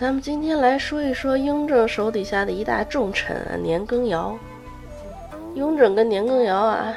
[0.00, 4.36] 咱们今天来说一说雍正手底下的一大重臣年羹尧。
[5.54, 6.92] 雍正跟年羹尧啊，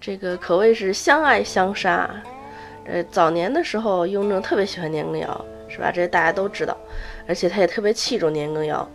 [0.00, 2.08] 这个可谓是相爱相杀。
[2.86, 5.92] 呃，早年的时候，雍正特别喜欢年羹尧，是吧？
[5.92, 6.74] 这大家都知道，
[7.26, 8.88] 而且他也特别器重年羹尧。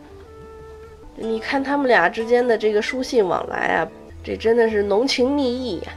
[1.15, 3.87] 你看他们俩之间的这个书信往来啊，
[4.23, 5.91] 这真的是浓情蜜意呀。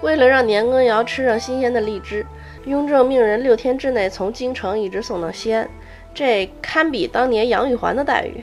[0.00, 2.24] 为了让年羹尧吃上新鲜的荔枝，
[2.64, 5.68] 雍正命人六天之内从京城一直送到西安。
[6.16, 8.42] 这堪比当年杨玉环的待遇，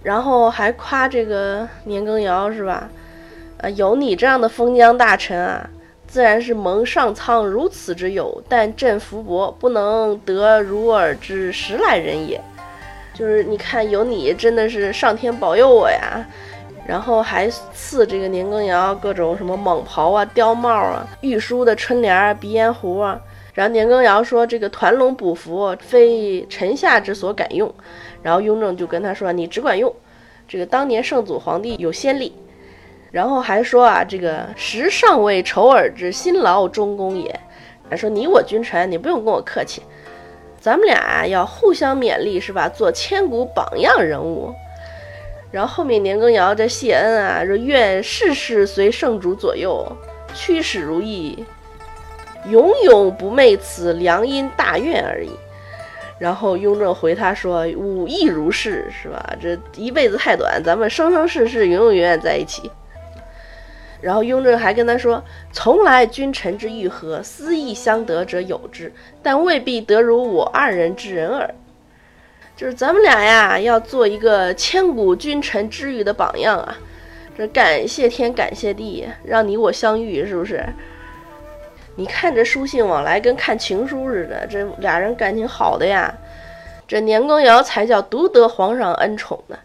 [0.00, 2.88] 然后还夸这个年羹尧是吧？
[3.56, 5.68] 呃，有你这样的封疆大臣啊，
[6.06, 8.40] 自然是蒙上苍如此之佑。
[8.48, 12.40] 但朕福薄，不能得如尔之十来人也。
[13.12, 16.24] 就是你看，有你真的是上天保佑我呀。
[16.86, 23.20] 然后还赐这个年羹尧各种什么蟒袍啊、貂帽啊、玉书的春联、鼻烟壶啊。
[23.60, 27.70] 然后年羹尧说：“这个团龙补符非臣下之所敢用。”
[28.24, 29.94] 然后雍正就跟他说：“你只管用。
[30.48, 32.32] 这个当年圣祖皇帝有先例。”
[33.12, 37.38] 然后还说：“啊，这个时尚未酬尔之辛劳忠公也。”
[37.90, 39.82] 还说：“你我君臣，你不用跟我客气，
[40.58, 42.66] 咱们俩要互相勉励，是吧？
[42.66, 44.54] 做千古榜样人物。”
[45.52, 49.86] 然后后面年羹尧这谢恩啊，说：“愿事事随圣主左右，
[50.32, 51.44] 驱使如意。”
[52.48, 55.30] 永永不昧此良因大愿而已。
[56.18, 59.36] 然后雍正回他说：“吾亦如是，是吧？
[59.40, 62.70] 这一辈子太短，咱们生生世世永永远远在一起。”
[64.02, 71.54] 然后雍正还跟他说：“从来君臣之欲和，私意相得者有之，但未必得如我二人之人耳。
[72.54, 76.76] 就是咱们俩呀，要做一个千古君臣之遇的榜样啊！
[77.36, 80.62] 这感谢天，感谢地，让你我相遇，是不是？”
[82.00, 86.10] 你看这书信往来跟看情书似的，这俩人感情好的呀。
[86.88, 89.58] 这年羹尧才叫独得皇上恩宠呢。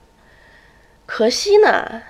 [1.06, 2.02] 可惜呢，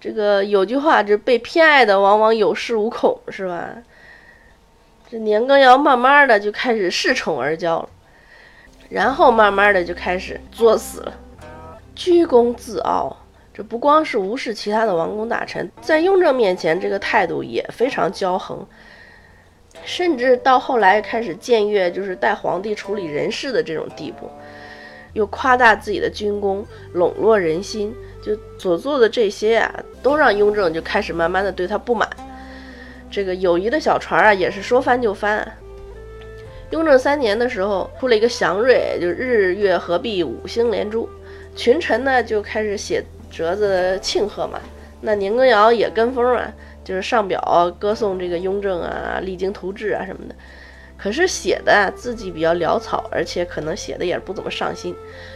[0.00, 3.76] 这个有句话，这被偏爱的往往有恃无恐，是吧？
[5.10, 7.90] 这年羹尧慢慢的就开始恃宠而骄了，
[8.88, 11.12] 然后慢慢的就开始作死了，
[11.94, 13.14] 居功自傲。
[13.52, 18.66] 这不光是无视其他的王公大臣，在雍正面前，这个态度也非常骄横。
[19.86, 24.28] 甚至到后来开始僭越，就是带皇帝处理人事的这种地步，
[25.12, 32.10] 又夸大自己的军功，笼络人心，就所做的这些啊，都让雍正就开始慢慢的对他不满。
[33.08, 35.50] 这个友谊的小船啊，也是说翻就翻。
[36.70, 41.08] 雍正三年的时候，出了一个祥瑞，就日月合璧，五星连珠，
[41.54, 44.58] 群臣呢就开始写折子庆贺嘛。
[45.00, 46.52] 那年羹尧也跟风啊。
[46.86, 50.34] 就是上表歌颂这个雍正啊，励精图治啊什么的，
[50.96, 54.94] 可是写的字迹比较潦草，而且可能写的也不怎么上心，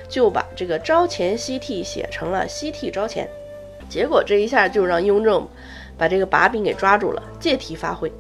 [0.09, 3.29] 就把这个朝前夕替写成了夕替朝前，
[3.89, 5.45] 结果这一下就让雍正
[5.99, 8.13] 把这个把柄给抓住了，借题发挥，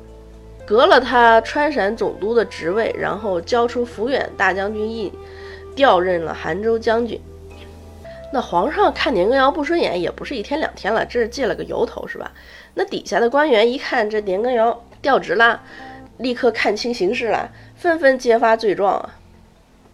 [0.67, 5.13] 革了他川陕总督的职位，然后交出抚远大将军印，
[5.77, 7.21] 调任了杭州将军。
[8.33, 12.31] 那皇上看年羹尧不顺眼，也不是一天两天了，这是借了个由头，是吧？
[12.75, 15.61] 那底下的官员一看这年羹尧调职了，
[16.19, 19.17] 立刻看清形势了，纷纷揭发罪状啊。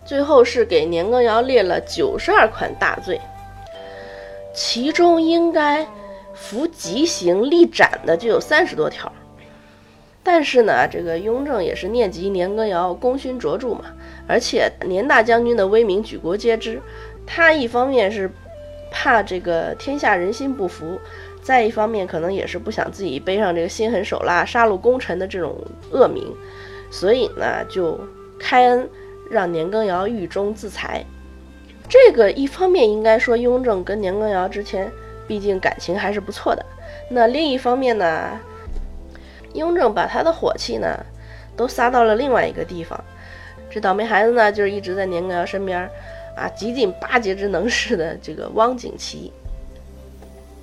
[0.04, 3.20] 最后是给年羹尧列了九十二款大罪，
[4.54, 5.86] 其中应该
[6.34, 9.10] 服极刑立斩的就有三十多条。
[10.22, 13.84] 但是呢，这个雍正也是念及年羹尧功勋卓著嘛，
[14.28, 16.82] 而且年大将军的威名举国皆知。
[17.26, 18.30] 他一方面是
[18.90, 20.98] 怕这个天下人心不服，
[21.42, 25.56] 再一方面可能也是不想自己背上这个心狠手辣、杀戮功臣的这种
[25.90, 26.34] 恶名，
[26.90, 28.00] 所以呢就
[28.38, 28.88] 开恩
[29.30, 31.04] 让年羹尧狱中自裁。
[31.88, 34.90] 这个一方面应该说雍正跟年羹尧之前
[35.28, 36.64] 毕竟感情还是不错的，
[37.10, 38.38] 那另一方面呢，
[39.52, 41.04] 雍正把他的火气呢
[41.56, 42.98] 都撒到了另外一个地方，
[43.68, 45.88] 这倒霉孩子呢就是一直在年羹尧身边。
[46.36, 49.32] 啊，极尽巴结之能事的这个汪景祺，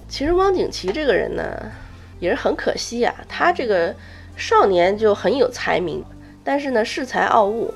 [0.08, 1.72] 其实汪景祺这个人呢，
[2.20, 3.14] 也是很可惜啊。
[3.28, 3.96] 他这个
[4.38, 6.06] 少年就很有才名，
[6.44, 7.74] 但是呢恃才傲物，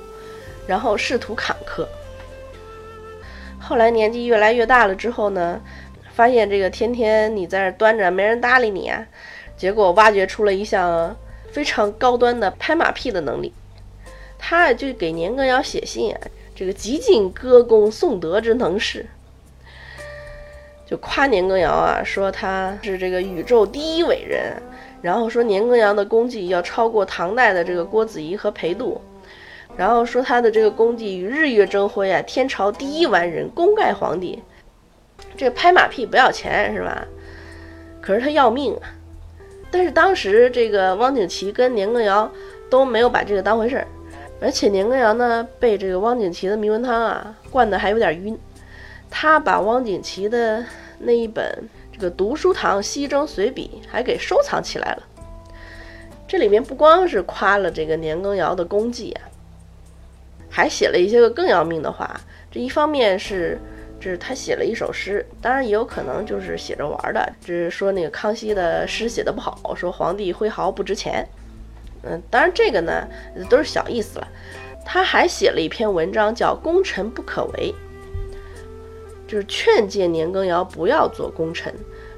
[0.68, 1.88] 然后仕途坎坷。
[3.60, 5.60] 后来年纪越来越大了之后呢，
[6.14, 9.08] 发现这个天天你在这端着没人搭理你啊，
[9.58, 11.18] 结果挖掘出了一项
[11.52, 13.52] 非常高端的拍马屁的能力。
[14.38, 16.22] 他就给年羹尧写信啊。
[16.58, 19.06] 这个极尽歌功颂德之能事，
[20.88, 24.60] 就夸年羹尧啊，说他是这个宇宙第一伟人，
[25.04, 29.00] 然后说年羹尧的功绩要超过唐代的这个郭子仪和裴度，
[29.78, 34.42] 然后说他的这个功绩与日月争辉啊，天朝第一完人，功盖皇帝。
[35.36, 37.06] 这拍马屁不要钱是吧？
[38.02, 38.90] 可是他要命啊！
[39.70, 42.32] 但是当时这个汪景祺跟年羹尧
[42.68, 43.88] 都没有把这个当回事儿，
[44.40, 48.38] 而且年羹尧呢被这个汪景祺的迷魂汤啊灌得还有点晕，
[49.10, 50.64] 他把汪景祺的
[51.00, 55.04] 那一本这个《读书堂西征随笔》还给收藏起来了。
[56.28, 59.22] 这里面不光是夸了这个年羹尧的功绩啊，
[60.50, 62.20] 还写了一些个更要命的话。
[62.52, 63.60] 这一方面是。
[64.00, 67.34] 这是他写了一首诗，当然也有可能就是写着玩的。
[67.44, 71.28] 只是说那个康熙的诗写的不好，说皇帝挥毫不值钱。
[72.04, 73.08] 嗯，当然这个呢
[73.50, 74.28] 都是小意思了。
[74.86, 77.74] 他还写了一篇文章叫《功臣不可为》，
[79.30, 81.74] 就是劝诫年羹尧不要做功臣，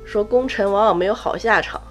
[0.06, 1.82] 说功臣往往没有好下场。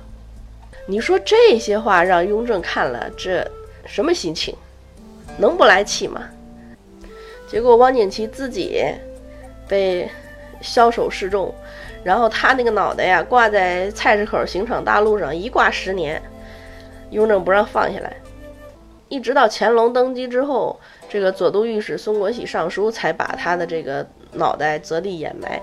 [0.86, 3.44] 你说这些话让雍正看了，这
[3.84, 4.54] 什么心情？
[5.36, 6.22] 能不来气吗？
[7.46, 8.84] 结果汪景祺自己。
[9.68, 10.10] 被
[10.62, 11.54] 枭首示众，
[12.02, 16.22] 然后他那个脑袋呀挂在菜市口刑场大路上，一挂十年，
[17.10, 18.16] 雍正不让放下来，
[19.08, 20.78] 一直到乾隆登基之后，
[21.08, 25.60] 这个左都御史松国喜上书才把他的这个脑袋择地掩埋。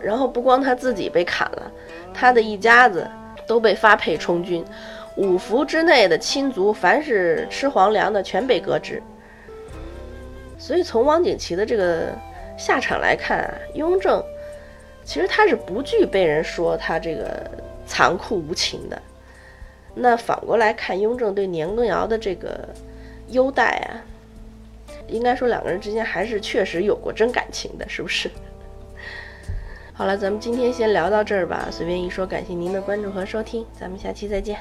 [0.00, 1.70] 然后不光他自己被砍了，
[2.14, 3.08] 他的一家子
[3.46, 4.64] 都被发配充军，
[5.16, 9.02] 五福之内的亲族，凡是吃皇粮的全被革职。
[10.58, 12.08] 所以从汪景祺的这个。
[12.58, 14.22] 下场来看啊，雍正
[15.02, 17.50] 其实他是不惧被人说他这个
[17.86, 19.00] 残酷无情的。
[19.94, 22.68] 那反过来看，雍正对年羹尧的这个
[23.28, 24.02] 优待啊，
[25.08, 28.30] 应该说两个人之间还是确实有过真感情的，是不是？
[29.92, 31.68] 好了，咱们今天先聊到这儿吧。
[31.70, 34.58] 随便一说，感谢您的关注和收听，咱们下期再见。